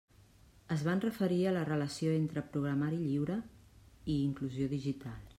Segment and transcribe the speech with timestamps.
[0.75, 3.35] Es van referir a la relació entre programari lliure
[4.15, 5.21] i inclusió digital.